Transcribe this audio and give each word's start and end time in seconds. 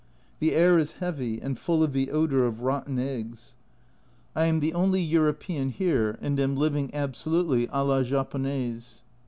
The 0.39 0.55
air 0.55 0.79
is 0.79 0.93
heavy, 0.93 1.39
and 1.39 1.59
full 1.59 1.83
of 1.83 1.93
the 1.93 2.09
odour 2.09 2.45
of 2.45 2.61
rotten 2.61 2.97
eggs. 2.97 3.55
I 4.35 4.45
am 4.45 4.59
the 4.59 4.73
only 4.73 4.99
European 4.99 5.69
here, 5.69 6.17
and 6.21 6.39
am 6.39 6.55
living 6.55 6.89
absolutely 6.91 7.69
a 7.71 7.83
la 7.83 8.01
Japonaise. 8.01 9.03